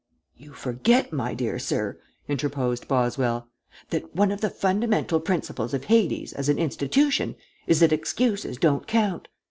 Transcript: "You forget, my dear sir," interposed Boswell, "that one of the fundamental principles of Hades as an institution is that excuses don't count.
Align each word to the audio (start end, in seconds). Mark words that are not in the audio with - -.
"You 0.35 0.53
forget, 0.53 1.13
my 1.13 1.35
dear 1.35 1.59
sir," 1.59 1.99
interposed 2.27 2.87
Boswell, 2.87 3.47
"that 3.91 4.15
one 4.15 4.31
of 4.31 4.41
the 4.41 4.49
fundamental 4.49 5.19
principles 5.19 5.75
of 5.75 5.83
Hades 5.83 6.33
as 6.33 6.49
an 6.49 6.57
institution 6.57 7.35
is 7.67 7.81
that 7.81 7.93
excuses 7.93 8.57
don't 8.57 8.87
count. 8.87 9.27